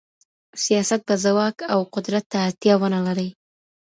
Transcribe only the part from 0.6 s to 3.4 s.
سیاست به ځواک او قدرت ته اړتیا ونه لري.